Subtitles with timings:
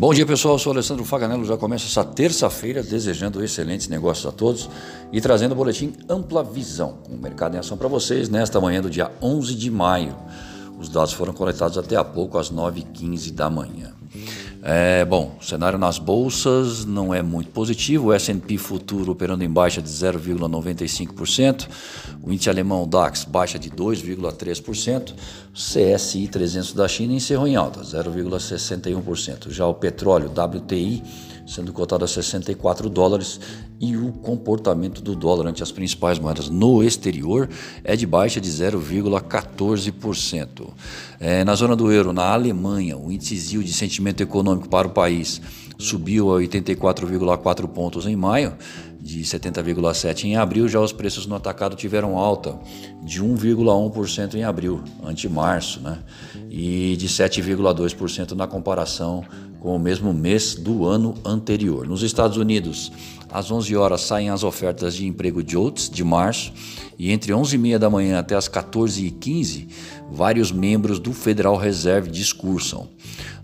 [0.00, 4.32] Bom dia pessoal, eu sou Alessandro Faganello, já começa essa terça-feira desejando excelentes negócios a
[4.32, 4.66] todos
[5.12, 8.80] e trazendo o boletim Ampla Visão, com o mercado em ação para vocês nesta manhã
[8.80, 10.16] do dia 11 de maio.
[10.78, 13.99] Os dados foram coletados até há pouco, às 9h15 da manhã.
[14.62, 18.08] É, bom, o cenário nas bolsas não é muito positivo.
[18.08, 21.66] O S&P futuro operando em baixa de 0,95%.
[22.22, 25.12] O índice alemão DAX baixa de 2,3%.
[25.12, 25.16] O
[25.54, 29.50] CSI 300 da China encerrou em alta, 0,61%.
[29.50, 31.02] Já o petróleo WTI
[31.50, 33.40] sendo cotado a 64 dólares
[33.80, 37.48] e o comportamento do dólar ante as principais moedas no exterior
[37.82, 40.68] é de baixa de 0,14%.
[41.18, 45.42] É, na zona do euro, na Alemanha, o índice de sentimento econômico para o país
[45.76, 48.54] subiu a 84,4 pontos em maio,
[49.00, 52.60] de 70,7 em abril, já os preços no atacado tiveram alta
[53.02, 56.00] de 1,1% em abril, ante março, né?
[56.50, 59.24] E de 7,2% na comparação
[59.60, 61.86] com o mesmo mês do ano anterior.
[61.86, 62.90] Nos Estados Unidos,
[63.32, 66.52] às 11 horas saem as ofertas de emprego de outros de março
[66.98, 69.68] e entre 11h30 da manhã até as 14h15,
[70.10, 72.88] vários membros do Federal Reserve discursam.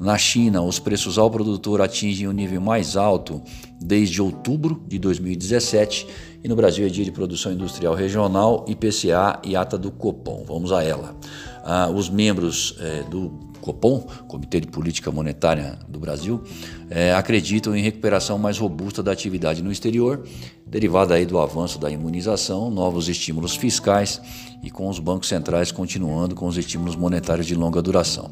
[0.00, 3.42] Na China, os preços ao produtor atingem o nível mais alto
[3.80, 6.06] desde outubro de 2017
[6.42, 10.44] e no Brasil é dia de produção industrial regional, IPCA e ata do Copom.
[10.46, 11.16] Vamos a ela.
[11.64, 16.42] Ah, os membros eh, do Copom, Comitê de Política Monetária do Brasil,
[16.90, 20.24] é, acreditam em recuperação mais robusta da atividade no exterior,
[20.72, 24.22] derivada aí do avanço da imunização, novos estímulos fiscais
[24.62, 28.30] e com os bancos centrais continuando com os estímulos monetários de longa duração.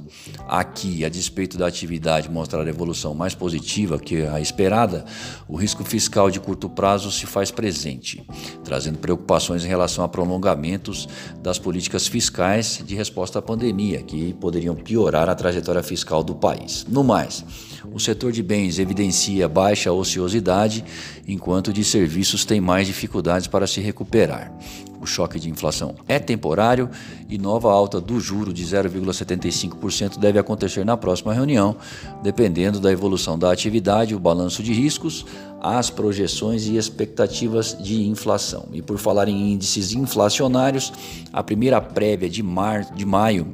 [0.49, 5.05] Aqui, a despeito da atividade mostrar evolução mais positiva que a esperada,
[5.47, 8.25] o risco fiscal de curto prazo se faz presente,
[8.65, 11.07] trazendo preocupações em relação a prolongamentos
[11.43, 16.87] das políticas fiscais de resposta à pandemia, que poderiam piorar a trajetória fiscal do país.
[16.89, 17.45] No mais,
[17.93, 20.85] o setor de bens evidencia baixa ociosidade,
[21.27, 24.53] enquanto de serviços tem mais dificuldades para se recuperar.
[25.01, 26.91] O choque de inflação é temporário
[27.29, 31.75] e nova alta do juro de 0,75% deve acontecer na próxima reunião,
[32.23, 35.25] dependendo da evolução da atividade, o balanço de riscos,
[35.61, 38.69] as projeções e expectativas de inflação.
[38.73, 40.93] E por falar em índices inflacionários,
[41.33, 43.49] a primeira prévia de, mar, de maio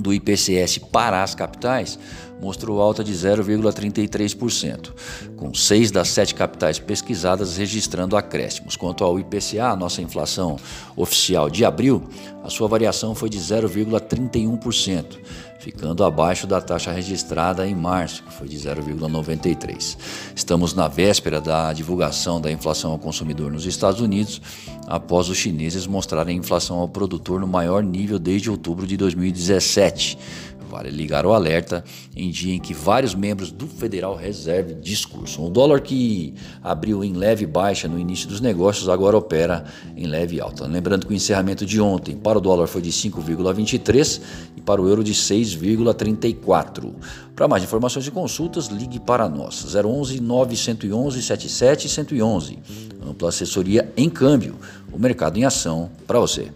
[0.00, 1.98] do IPCS para as capitais
[2.42, 4.92] mostrou alta de 0,33%,
[5.36, 8.74] com seis das sete capitais pesquisadas registrando acréscimos.
[8.74, 10.58] Quanto ao IPCA, nossa inflação
[10.96, 12.02] oficial de abril,
[12.42, 15.04] a sua variação foi de 0,31%,
[15.62, 19.96] ficando abaixo da taxa registrada em março, que foi de 0,93%.
[20.34, 24.42] Estamos na véspera da divulgação da inflação ao consumidor nos Estados Unidos,
[24.88, 30.18] após os chineses mostrarem a inflação ao produtor no maior nível desde outubro de 2017
[30.72, 31.84] Vale ligar o alerta
[32.16, 35.44] em dia em que vários membros do Federal Reserve discursam.
[35.44, 40.40] O dólar que abriu em leve baixa no início dos negócios agora opera em leve
[40.40, 40.66] alta.
[40.66, 44.22] Lembrando que o encerramento de ontem para o dólar foi de 5,23
[44.56, 46.90] e para o euro de 6,34.
[47.36, 52.58] Para mais informações e consultas, ligue para nós 011 911 77 111.
[53.06, 54.56] Ampla assessoria em câmbio.
[54.90, 56.50] O mercado em ação para você.